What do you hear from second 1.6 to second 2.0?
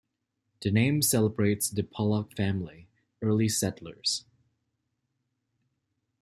the